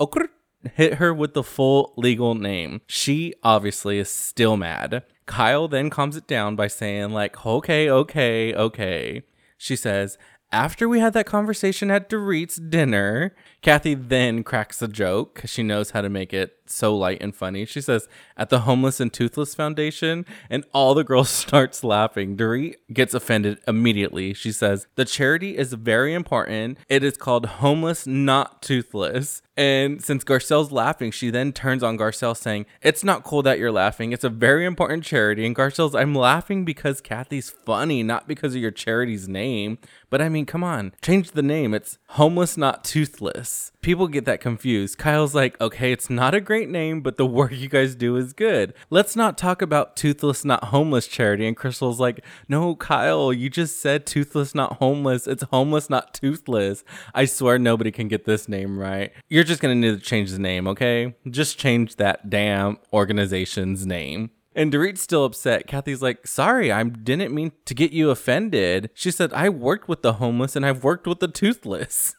Okr 0.00 0.28
hit 0.74 0.94
her 0.94 1.14
with 1.14 1.34
the 1.34 1.42
full 1.42 1.94
legal 1.96 2.34
name. 2.34 2.80
She 2.86 3.34
obviously 3.42 3.98
is 3.98 4.08
still 4.08 4.56
mad. 4.56 5.04
Kyle 5.26 5.68
then 5.68 5.90
calms 5.90 6.16
it 6.16 6.26
down 6.26 6.56
by 6.56 6.68
saying, 6.68 7.10
like, 7.10 7.44
okay, 7.44 7.90
okay, 7.90 8.54
okay. 8.54 9.22
She 9.56 9.76
says, 9.76 10.16
After 10.50 10.88
we 10.88 11.00
had 11.00 11.12
that 11.12 11.26
conversation 11.26 11.90
at 11.90 12.08
Dorit's 12.08 12.56
dinner, 12.56 13.34
Kathy 13.60 13.94
then 13.94 14.44
cracks 14.44 14.80
a 14.82 14.88
joke 14.88 15.34
because 15.34 15.50
she 15.50 15.62
knows 15.62 15.90
how 15.90 16.00
to 16.00 16.08
make 16.08 16.32
it 16.32 16.58
so 16.66 16.94
light 16.94 17.18
and 17.20 17.34
funny. 17.34 17.64
She 17.64 17.80
says, 17.80 18.08
at 18.36 18.50
the 18.50 18.60
Homeless 18.60 19.00
and 19.00 19.12
Toothless 19.12 19.54
Foundation, 19.54 20.24
and 20.48 20.64
all 20.72 20.94
the 20.94 21.04
girls 21.04 21.28
starts 21.46 21.82
laughing. 21.82 22.36
Dorit 22.36 22.76
gets 22.92 23.14
offended 23.14 23.58
immediately. 23.66 24.32
She 24.34 24.52
says, 24.52 24.86
the 24.94 25.04
charity 25.04 25.56
is 25.56 25.72
very 25.72 26.14
important. 26.14 26.78
It 26.88 27.02
is 27.02 27.16
called 27.16 27.46
Homeless 27.46 28.06
Not 28.06 28.62
Toothless. 28.62 29.42
And 29.58 30.00
since 30.04 30.22
Garcelle's 30.22 30.70
laughing, 30.70 31.10
she 31.10 31.30
then 31.30 31.52
turns 31.52 31.82
on 31.82 31.98
Garcelle 31.98 32.36
saying, 32.36 32.66
It's 32.80 33.02
not 33.02 33.24
cool 33.24 33.42
that 33.42 33.58
you're 33.58 33.72
laughing. 33.72 34.12
It's 34.12 34.22
a 34.22 34.28
very 34.28 34.64
important 34.64 35.02
charity. 35.02 35.44
And 35.44 35.56
Garcelle's, 35.56 35.96
I'm 35.96 36.14
laughing 36.14 36.64
because 36.64 37.00
Kathy's 37.00 37.50
funny, 37.50 38.04
not 38.04 38.28
because 38.28 38.54
of 38.54 38.60
your 38.60 38.70
charity's 38.70 39.26
name. 39.26 39.78
But 40.10 40.22
I 40.22 40.28
mean, 40.28 40.46
come 40.46 40.62
on, 40.62 40.92
change 41.02 41.32
the 41.32 41.42
name. 41.42 41.74
It's 41.74 41.98
Homeless 42.10 42.56
Not 42.56 42.84
Toothless. 42.84 43.47
People 43.80 44.08
get 44.08 44.24
that 44.24 44.40
confused. 44.40 44.98
Kyle's 44.98 45.34
like, 45.34 45.60
Okay, 45.60 45.92
it's 45.92 46.10
not 46.10 46.34
a 46.34 46.40
great 46.40 46.68
name, 46.68 47.00
but 47.00 47.16
the 47.16 47.26
work 47.26 47.52
you 47.52 47.68
guys 47.68 47.94
do 47.94 48.16
is 48.16 48.32
good. 48.32 48.74
Let's 48.90 49.16
not 49.16 49.38
talk 49.38 49.62
about 49.62 49.96
Toothless 49.96 50.44
Not 50.44 50.64
Homeless 50.64 51.06
charity. 51.06 51.46
And 51.46 51.56
Crystal's 51.56 52.00
like, 52.00 52.24
No, 52.48 52.74
Kyle, 52.74 53.32
you 53.32 53.50
just 53.50 53.80
said 53.80 54.06
Toothless 54.06 54.54
Not 54.54 54.74
Homeless. 54.74 55.26
It's 55.26 55.44
Homeless 55.44 55.88
Not 55.88 56.14
Toothless. 56.14 56.84
I 57.14 57.24
swear 57.24 57.58
nobody 57.58 57.90
can 57.90 58.08
get 58.08 58.24
this 58.24 58.48
name 58.48 58.78
right. 58.78 59.12
You're 59.28 59.44
just 59.44 59.60
gonna 59.60 59.74
need 59.74 59.98
to 59.98 60.04
change 60.04 60.30
the 60.30 60.38
name, 60.38 60.66
okay? 60.68 61.14
Just 61.30 61.58
change 61.58 61.96
that 61.96 62.30
damn 62.30 62.78
organization's 62.92 63.86
name. 63.86 64.30
And 64.58 64.72
Dorit's 64.72 65.02
still 65.02 65.24
upset. 65.24 65.68
Kathy's 65.68 66.02
like, 66.02 66.26
sorry, 66.26 66.72
I 66.72 66.82
didn't 66.82 67.32
mean 67.32 67.52
to 67.64 67.74
get 67.74 67.92
you 67.92 68.10
offended. 68.10 68.90
She 68.92 69.12
said, 69.12 69.32
I 69.32 69.48
worked 69.48 69.86
with 69.88 70.02
the 70.02 70.14
homeless 70.14 70.56
and 70.56 70.66
I've 70.66 70.82
worked 70.82 71.06
with 71.06 71.20
the 71.20 71.28
toothless. 71.28 72.16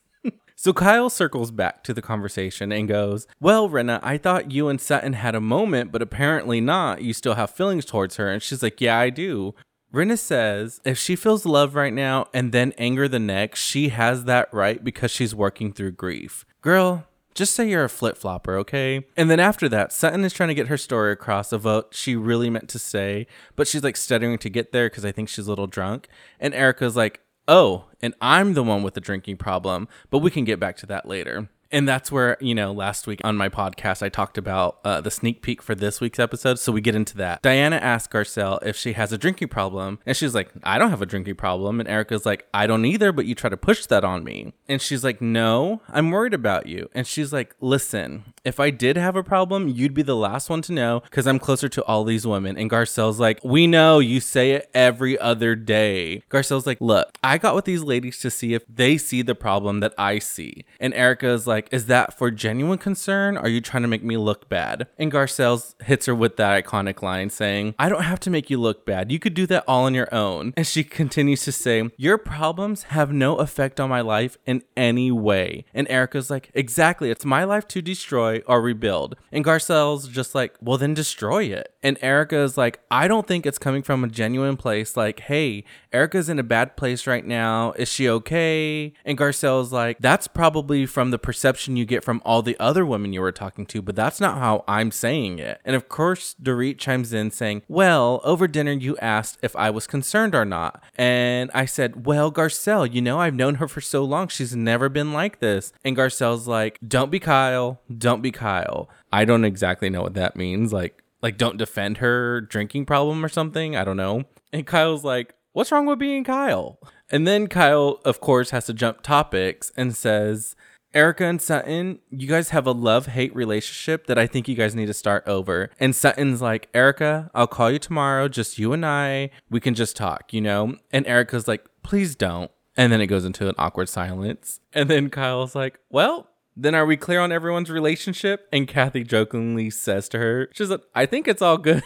So 0.61 0.73
Kyle 0.73 1.09
circles 1.09 1.51
back 1.51 1.85
to 1.85 1.93
the 1.93 2.01
conversation 2.01 2.73
and 2.73 2.85
goes, 2.85 3.27
Well, 3.39 3.69
Rinna, 3.69 4.01
I 4.03 4.17
thought 4.17 4.51
you 4.51 4.67
and 4.67 4.81
Sutton 4.81 5.13
had 5.13 5.33
a 5.33 5.39
moment, 5.39 5.89
but 5.89 6.01
apparently 6.01 6.59
not. 6.59 7.01
You 7.01 7.13
still 7.13 7.35
have 7.35 7.51
feelings 7.51 7.85
towards 7.85 8.17
her. 8.17 8.29
And 8.29 8.43
she's 8.43 8.61
like, 8.61 8.81
Yeah, 8.81 8.99
I 8.99 9.09
do. 9.09 9.55
Rinna 9.93 10.19
says 10.19 10.81
if 10.83 10.97
she 10.97 11.15
feels 11.15 11.45
love 11.45 11.75
right 11.75 11.93
now 11.93 12.27
and 12.33 12.51
then 12.51 12.73
anger 12.77 13.07
the 13.07 13.19
next, 13.19 13.61
she 13.61 13.87
has 13.87 14.25
that 14.25 14.53
right 14.53 14.83
because 14.83 15.11
she's 15.11 15.33
working 15.33 15.71
through 15.71 15.91
grief. 15.91 16.45
Girl, 16.59 17.05
just 17.33 17.53
say 17.53 17.69
you're 17.69 17.85
a 17.85 17.89
flip 17.89 18.17
flopper, 18.17 18.57
okay? 18.57 19.05
And 19.15 19.31
then 19.31 19.39
after 19.39 19.69
that, 19.69 19.93
Sutton 19.93 20.25
is 20.25 20.33
trying 20.33 20.49
to 20.49 20.55
get 20.55 20.67
her 20.67 20.77
story 20.77 21.13
across 21.13 21.53
of 21.53 21.63
what 21.63 21.93
she 21.93 22.17
really 22.17 22.49
meant 22.49 22.67
to 22.67 22.79
say, 22.79 23.27
but 23.55 23.65
she's 23.65 23.85
like 23.85 23.95
stuttering 23.95 24.37
to 24.39 24.49
get 24.49 24.73
there 24.73 24.89
because 24.89 25.05
I 25.05 25.13
think 25.13 25.29
she's 25.29 25.47
a 25.47 25.49
little 25.49 25.67
drunk. 25.67 26.09
And 26.37 26.53
Erika's 26.53 26.97
like, 26.97 27.21
oh, 27.49 27.85
and 28.01 28.13
I'm 28.21 28.53
the 28.53 28.63
one 28.63 28.83
with 28.83 28.93
the 28.93 29.01
drinking 29.01 29.37
problem, 29.37 29.89
but 30.09 30.19
we 30.19 30.31
can 30.31 30.45
get 30.45 30.59
back 30.59 30.77
to 30.77 30.85
that 30.85 31.05
later. 31.05 31.49
And 31.71 31.87
that's 31.87 32.11
where, 32.11 32.37
you 32.39 32.55
know, 32.55 32.71
last 32.71 33.05
week 33.05 33.21
on 33.23 33.37
my 33.37 33.47
podcast, 33.47 34.01
I 34.01 34.09
talked 34.09 34.37
about 34.37 34.79
uh, 34.83 35.01
the 35.01 35.11
sneak 35.11 35.41
peek 35.41 35.61
for 35.61 35.75
this 35.75 36.01
week's 36.01 36.17
episode. 36.17 36.57
So 36.57 36.71
we 36.71 36.81
get 36.81 36.95
into 36.95 37.15
that. 37.17 37.41
Diana 37.43 37.75
asks 37.75 38.11
Garcelle 38.11 38.57
if 38.65 38.75
she 38.75 38.93
has 38.93 39.11
a 39.11 39.17
drinking 39.17 39.49
problem. 39.49 39.99
And 40.05 40.17
she's 40.17 40.33
like, 40.33 40.49
I 40.63 40.79
don't 40.79 40.89
have 40.89 41.01
a 41.01 41.05
drinking 41.05 41.35
problem. 41.35 41.79
And 41.79 41.87
Erika's 41.87 42.25
like, 42.25 42.47
I 42.53 42.65
don't 42.65 42.85
either, 42.85 43.11
but 43.11 43.25
you 43.27 43.35
try 43.35 43.51
to 43.51 43.57
push 43.57 43.85
that 43.85 44.03
on 44.03 44.23
me. 44.23 44.53
And 44.67 44.81
she's 44.81 45.03
like, 45.03 45.21
No, 45.21 45.81
I'm 45.89 46.09
worried 46.09 46.33
about 46.33 46.65
you. 46.65 46.89
And 46.95 47.05
she's 47.05 47.31
like, 47.31 47.55
Listen, 47.59 48.33
if 48.43 48.59
I 48.59 48.69
did 48.69 48.97
have 48.97 49.15
a 49.15 49.23
problem, 49.23 49.67
you'd 49.67 49.93
be 49.93 50.01
the 50.01 50.15
last 50.15 50.49
one 50.49 50.61
to 50.63 50.73
know 50.73 51.01
because 51.01 51.27
I'm 51.27 51.39
closer 51.39 51.69
to 51.69 51.83
all 51.85 52.03
these 52.03 52.25
women. 52.25 52.57
And 52.57 52.69
Garcelle's 52.69 53.19
like, 53.19 53.39
We 53.43 53.67
know 53.67 53.99
you 53.99 54.19
say 54.19 54.51
it 54.51 54.69
every 54.73 55.17
other 55.19 55.55
day. 55.55 56.23
Garcelle's 56.29 56.67
like, 56.67 56.79
Look, 56.81 57.17
I 57.23 57.37
got 57.37 57.55
with 57.55 57.65
these 57.65 57.83
ladies 57.83 58.19
to 58.19 58.31
see 58.31 58.53
if 58.53 58.63
they 58.67 58.97
see 58.97 59.21
the 59.21 59.35
problem 59.35 59.79
that 59.81 59.93
I 59.97 60.19
see. 60.19 60.65
And 60.79 60.93
Erika's 60.93 61.47
like, 61.47 61.67
Is 61.71 61.85
that 61.87 62.17
for 62.17 62.31
genuine 62.31 62.77
concern? 62.77 63.37
Are 63.37 63.49
you 63.49 63.61
trying 63.61 63.83
to 63.83 63.87
make 63.89 64.03
me 64.03 64.17
look 64.17 64.49
bad? 64.49 64.87
And 64.97 65.11
Garcelle's 65.11 65.75
hits 65.83 66.05
her 66.05 66.15
with 66.15 66.37
that 66.37 66.63
iconic 66.63 67.01
line 67.01 67.29
saying, 67.29 67.75
I 67.79 67.89
don't 67.89 68.03
have 68.03 68.19
to 68.21 68.29
make 68.29 68.49
you 68.49 68.59
look 68.59 68.85
bad. 68.85 69.11
You 69.11 69.19
could 69.19 69.33
do 69.33 69.45
that 69.47 69.63
all 69.67 69.85
on 69.85 69.93
your 69.93 70.13
own. 70.13 70.53
And 70.55 70.65
she 70.67 70.83
continues 70.83 71.43
to 71.43 71.51
say, 71.51 71.89
Your 71.97 72.17
problems 72.17 72.83
have 72.83 73.11
no 73.11 73.37
effect 73.37 73.79
on 73.79 73.89
my 73.89 74.01
life 74.01 74.37
in 74.45 74.63
any 74.75 75.11
way. 75.11 75.65
And 75.73 75.87
Erika's 75.89 76.29
like, 76.29 76.51
Exactly. 76.53 77.09
It's 77.09 77.25
my 77.25 77.43
life 77.43 77.67
to 77.69 77.81
destroy 77.81 78.38
or 78.45 78.61
rebuild. 78.61 79.15
And 79.31 79.45
Garcelle's 79.45 80.07
just 80.07 80.35
like, 80.35 80.55
well, 80.61 80.77
then 80.77 80.93
destroy 80.93 81.43
it. 81.45 81.73
And 81.81 81.97
Erika 82.01 82.39
is 82.39 82.57
like, 82.57 82.79
I 82.91 83.07
don't 83.07 83.27
think 83.27 83.45
it's 83.45 83.57
coming 83.57 83.83
from 83.83 84.03
a 84.03 84.07
genuine 84.07 84.57
place. 84.57 84.97
Like, 84.97 85.21
hey, 85.21 85.63
Erika's 85.91 86.29
in 86.29 86.39
a 86.39 86.43
bad 86.43 86.75
place 86.77 87.07
right 87.07 87.25
now. 87.25 87.71
Is 87.73 87.87
she 87.89 88.09
okay? 88.09 88.93
And 89.05 89.17
Garcelle's 89.17 89.71
like, 89.71 89.97
that's 89.99 90.27
probably 90.27 90.85
from 90.85 91.11
the 91.11 91.19
perception 91.19 91.77
you 91.77 91.85
get 91.85 92.03
from 92.03 92.21
all 92.25 92.41
the 92.41 92.57
other 92.59 92.85
women 92.85 93.13
you 93.13 93.21
were 93.21 93.31
talking 93.31 93.65
to, 93.67 93.81
but 93.81 93.95
that's 93.95 94.19
not 94.19 94.37
how 94.37 94.63
I'm 94.67 94.91
saying 94.91 95.39
it. 95.39 95.61
And 95.65 95.75
of 95.75 95.89
course, 95.89 96.35
Dorit 96.41 96.77
chimes 96.77 97.13
in 97.13 97.31
saying, 97.31 97.63
well, 97.67 98.21
over 98.23 98.47
dinner, 98.47 98.71
you 98.71 98.97
asked 98.97 99.39
if 99.41 99.55
I 99.55 99.69
was 99.69 99.87
concerned 99.87 100.35
or 100.35 100.45
not. 100.45 100.83
And 100.97 101.49
I 101.53 101.65
said, 101.65 102.05
well, 102.05 102.31
Garcelle, 102.31 102.91
you 102.91 103.01
know, 103.01 103.19
I've 103.19 103.33
known 103.33 103.55
her 103.55 103.67
for 103.67 103.81
so 103.81 104.03
long. 104.03 104.27
She's 104.27 104.55
never 104.55 104.89
been 104.89 105.13
like 105.13 105.39
this. 105.39 105.73
And 105.83 105.95
Garcelle's 105.95 106.47
like, 106.47 106.79
don't 106.85 107.11
be 107.11 107.19
Kyle. 107.19 107.81
Don't 107.95 108.18
be 108.21 108.31
Kyle. 108.31 108.89
I 109.11 109.25
don't 109.25 109.45
exactly 109.45 109.89
know 109.89 110.01
what 110.01 110.13
that 110.13 110.35
means. 110.35 110.71
Like, 110.73 111.03
like 111.21 111.37
don't 111.37 111.57
defend 111.57 111.97
her 111.97 112.41
drinking 112.41 112.85
problem 112.85 113.23
or 113.23 113.29
something. 113.29 113.75
I 113.75 113.83
don't 113.83 113.97
know. 113.97 114.23
And 114.53 114.65
Kyle's 114.65 115.03
like, 115.03 115.33
what's 115.53 115.71
wrong 115.71 115.85
with 115.85 115.99
being 115.99 116.23
Kyle? 116.23 116.79
And 117.11 117.27
then 117.27 117.47
Kyle, 117.47 117.99
of 118.05 118.19
course, 118.19 118.51
has 118.51 118.65
to 118.65 118.73
jump 118.73 119.01
topics 119.01 119.71
and 119.75 119.95
says, 119.95 120.55
Erika 120.93 121.25
and 121.25 121.39
Sutton, 121.41 121.99
you 122.09 122.27
guys 122.27 122.49
have 122.49 122.65
a 122.65 122.71
love 122.71 123.07
hate 123.07 123.35
relationship 123.35 124.07
that 124.07 124.17
I 124.17 124.25
think 124.25 124.47
you 124.47 124.55
guys 124.55 124.73
need 124.73 124.87
to 124.87 124.93
start 124.93 125.23
over. 125.27 125.69
And 125.79 125.95
Sutton's 125.95 126.41
like, 126.41 126.67
Erika, 126.73 127.29
I'll 127.35 127.47
call 127.47 127.69
you 127.69 127.77
tomorrow, 127.77 128.27
just 128.27 128.57
you 128.57 128.73
and 128.73 128.83
I. 128.83 129.29
We 129.51 129.59
can 129.59 129.75
just 129.75 129.95
talk, 129.95 130.33
you 130.33 130.41
know? 130.41 130.77
And 130.91 131.05
Erika's 131.05 131.47
like, 131.47 131.67
please 131.83 132.15
don't. 132.15 132.49
And 132.75 132.91
then 132.91 133.01
it 133.01 133.07
goes 133.07 133.25
into 133.25 133.47
an 133.47 133.55
awkward 133.57 133.89
silence. 133.89 134.61
And 134.73 134.89
then 134.89 135.09
Kyle's 135.09 135.53
like, 135.53 135.79
well, 135.91 136.29
then 136.55 136.75
are 136.75 136.85
we 136.85 136.97
clear 136.97 137.19
on 137.19 137.31
everyone's 137.31 137.69
relationship? 137.69 138.47
And 138.51 138.67
Kathy 138.67 139.03
jokingly 139.03 139.69
says 139.69 140.09
to 140.09 140.19
her, 140.19 140.49
she's 140.53 140.69
like, 140.69 140.81
I 140.93 141.05
think 141.05 141.27
it's 141.27 141.41
all 141.41 141.57
good. 141.57 141.83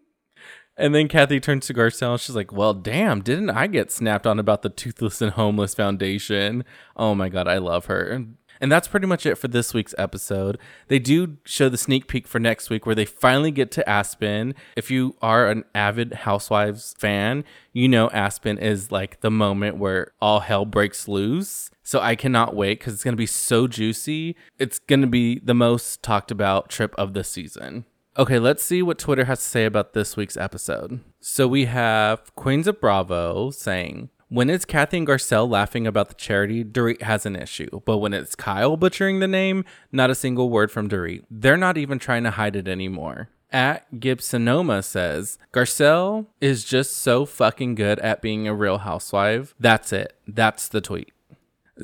and 0.76 0.94
then 0.94 1.08
Kathy 1.08 1.40
turns 1.40 1.66
to 1.66 1.74
Garcelle 1.74 2.20
she's 2.20 2.36
like, 2.36 2.52
Well, 2.52 2.74
damn, 2.74 3.22
didn't 3.22 3.50
I 3.50 3.66
get 3.66 3.90
snapped 3.90 4.26
on 4.26 4.38
about 4.38 4.62
the 4.62 4.68
Toothless 4.68 5.20
and 5.20 5.32
Homeless 5.32 5.74
Foundation? 5.74 6.64
Oh 6.96 7.14
my 7.14 7.28
God, 7.28 7.48
I 7.48 7.58
love 7.58 7.86
her. 7.86 8.24
And 8.60 8.70
that's 8.70 8.88
pretty 8.88 9.06
much 9.06 9.26
it 9.26 9.36
for 9.36 9.48
this 9.48 9.74
week's 9.74 9.94
episode. 9.98 10.58
They 10.88 10.98
do 10.98 11.36
show 11.44 11.68
the 11.68 11.76
sneak 11.76 12.08
peek 12.08 12.26
for 12.26 12.38
next 12.38 12.70
week 12.70 12.86
where 12.86 12.94
they 12.94 13.04
finally 13.04 13.50
get 13.50 13.70
to 13.72 13.88
Aspen. 13.88 14.54
If 14.76 14.90
you 14.90 15.16
are 15.22 15.48
an 15.48 15.64
avid 15.74 16.12
Housewives 16.12 16.94
fan, 16.98 17.44
you 17.72 17.88
know 17.88 18.10
Aspen 18.10 18.58
is 18.58 18.90
like 18.90 19.20
the 19.20 19.30
moment 19.30 19.76
where 19.76 20.12
all 20.20 20.40
hell 20.40 20.64
breaks 20.64 21.08
loose. 21.08 21.70
So 21.82 22.00
I 22.00 22.16
cannot 22.16 22.56
wait 22.56 22.80
because 22.80 22.94
it's 22.94 23.04
going 23.04 23.12
to 23.12 23.16
be 23.16 23.26
so 23.26 23.66
juicy. 23.68 24.34
It's 24.58 24.78
going 24.78 25.02
to 25.02 25.06
be 25.06 25.38
the 25.38 25.54
most 25.54 26.02
talked 26.02 26.30
about 26.30 26.68
trip 26.68 26.94
of 26.98 27.14
the 27.14 27.22
season. 27.22 27.84
Okay, 28.18 28.38
let's 28.38 28.62
see 28.62 28.82
what 28.82 28.98
Twitter 28.98 29.26
has 29.26 29.40
to 29.40 29.44
say 29.44 29.66
about 29.66 29.92
this 29.92 30.16
week's 30.16 30.38
episode. 30.38 31.00
So 31.20 31.46
we 31.46 31.66
have 31.66 32.34
Queens 32.34 32.66
of 32.66 32.80
Bravo 32.80 33.50
saying, 33.50 34.08
when 34.28 34.50
it's 34.50 34.64
Kathy 34.64 34.98
and 34.98 35.06
Garcelle 35.06 35.48
laughing 35.48 35.86
about 35.86 36.08
the 36.08 36.14
charity, 36.14 36.64
Dorit 36.64 37.02
has 37.02 37.26
an 37.26 37.36
issue. 37.36 37.80
But 37.84 37.98
when 37.98 38.12
it's 38.12 38.34
Kyle 38.34 38.76
butchering 38.76 39.20
the 39.20 39.28
name, 39.28 39.64
not 39.92 40.10
a 40.10 40.14
single 40.14 40.50
word 40.50 40.70
from 40.70 40.88
Dorit. 40.88 41.24
They're 41.30 41.56
not 41.56 41.78
even 41.78 41.98
trying 41.98 42.24
to 42.24 42.32
hide 42.32 42.56
it 42.56 42.68
anymore. 42.68 43.28
At 43.52 43.90
Gibsonoma 43.94 44.82
says, 44.82 45.38
Garcelle 45.52 46.26
is 46.40 46.64
just 46.64 46.96
so 46.96 47.24
fucking 47.24 47.76
good 47.76 48.00
at 48.00 48.20
being 48.20 48.48
a 48.48 48.54
real 48.54 48.78
housewife. 48.78 49.54
That's 49.60 49.92
it. 49.92 50.14
That's 50.26 50.68
the 50.68 50.80
tweet. 50.80 51.12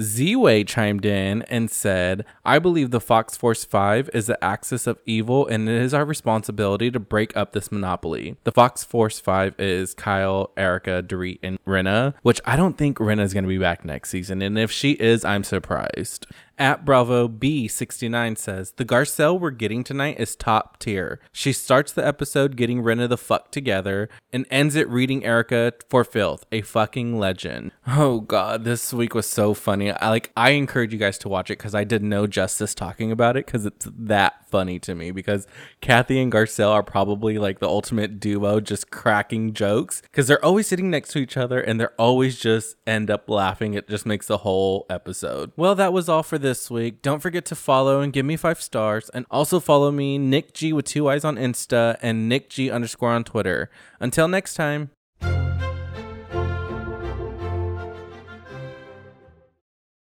Z-Way 0.01 0.65
chimed 0.65 1.05
in 1.05 1.43
and 1.43 1.71
said, 1.71 2.25
I 2.45 2.59
believe 2.59 2.91
the 2.91 3.01
Fox 3.01 3.37
Force 3.37 3.65
5 3.65 4.11
is 4.15 4.27
the 4.27 4.43
axis 4.43 4.87
of 4.87 4.99
evil 5.05 5.47
and 5.47 5.69
it 5.69 5.83
is 5.83 5.93
our 5.93 6.05
responsibility 6.05 6.91
to 6.91 7.01
break 7.01 7.37
up 7.37 7.53
this 7.53 7.71
monopoly. 7.71 8.37
The 8.45 8.53
Fox 8.53 8.85
Force 8.85 9.21
5 9.21 9.55
is 9.59 9.95
Kyle, 9.95 10.51
Erika, 10.57 11.03
Dorit, 11.03 11.41
and 11.43 11.63
Rinna, 11.65 12.15
which 12.23 12.41
I 12.45 12.57
don't 12.57 12.79
think 12.79 12.99
Rinna 12.99 13.23
is 13.23 13.35
going 13.35 13.45
to 13.45 13.49
be 13.49 13.59
back 13.59 13.85
next 13.85 14.11
season. 14.11 14.41
And 14.43 14.59
if 14.59 14.71
she 14.71 14.93
is, 14.93 15.25
I'm 15.25 15.45
surprised. 15.45 16.27
At 16.59 16.85
Bravo 16.85 17.29
B69 17.29 18.37
says, 18.39 18.73
The 18.73 18.85
Garcelle 18.85 19.39
we're 19.39 19.51
getting 19.51 19.85
tonight 19.85 20.21
is 20.21 20.37
top 20.37 20.79
tier. 20.79 21.21
She 21.33 21.53
starts 21.53 21.93
the 21.93 22.07
episode 22.07 22.57
getting 22.57 22.83
Rinna 22.83 23.09
the 23.09 23.17
fuck 23.17 23.51
together 23.51 24.09
and 24.33 24.47
ends 24.51 24.77
it 24.77 24.89
reading 24.89 25.25
Erika 25.25 25.73
for 25.89 26.05
filth. 26.05 26.45
A 26.53 26.61
fucking 26.63 27.19
legend. 27.19 27.73
Oh 27.87 28.21
god, 28.21 28.65
this 28.65 28.93
week 28.93 29.15
was 29.15 29.27
so 29.27 29.55
funny. 29.55 29.91
I 29.91 30.09
like 30.09 30.31
I 30.37 30.51
encourage 30.51 30.93
you 30.93 30.99
guys 30.99 31.19
to 31.19 31.29
watch 31.29 31.51
it 31.51 31.59
because 31.59 31.75
I 31.75 31.85
did 31.85 32.03
no 32.03 32.27
justice 32.27 32.75
talking 32.75 33.11
about 33.11 33.37
it 33.37 33.47
because 33.47 33.67
it's 33.67 33.89
that 33.99 34.42
funny 34.53 34.79
to 34.79 34.95
me 34.95 35.11
because 35.11 35.47
Kathy 35.81 36.21
and 36.21 36.31
Garcelle 36.31 36.71
are 36.71 36.83
probably 36.83 37.39
like 37.39 37.59
the 37.59 37.67
ultimate 37.67 38.21
duo, 38.21 38.61
just 38.61 38.91
cracking 38.91 39.55
jokes 39.55 40.03
because 40.03 40.29
they're 40.29 40.45
always 40.45 40.67
sitting 40.67 40.91
next 40.91 41.09
to 41.13 41.19
each 41.19 41.39
other 41.39 41.59
and 41.59 41.81
they're 41.81 41.99
always 41.99 42.39
just 42.39 42.77
end 42.87 43.11
up 43.11 43.29
laughing. 43.31 43.73
It 43.73 43.89
just 43.89 44.05
makes 44.05 44.27
the 44.27 44.39
whole 44.39 44.85
episode. 44.91 45.53
Well, 45.57 45.75
that 45.75 45.93
was 45.93 46.09
all 46.09 46.23
for 46.23 46.37
this 46.37 46.71
week. 46.71 47.01
Don't 47.01 47.21
forget 47.21 47.47
to 47.47 47.55
follow 47.55 48.01
and 48.01 48.13
give 48.13 48.27
me 48.27 48.37
five 48.37 48.61
stars, 48.61 49.09
and 49.15 49.25
also 49.31 49.59
follow 49.59 49.91
me, 49.91 50.19
Nick 50.19 50.53
G 50.53 50.73
with 50.73 50.85
two 50.85 51.09
eyes 51.09 51.25
on 51.25 51.37
Insta 51.37 51.97
and 52.03 52.29
Nick 52.29 52.51
G 52.51 52.71
underscore 52.71 53.11
on 53.11 53.25
Twitter. 53.25 53.71
Until 53.99 54.29
next 54.29 54.55
time. 54.55 54.91